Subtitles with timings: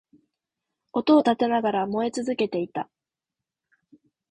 [0.93, 2.89] 音を立てながら燃え続けていた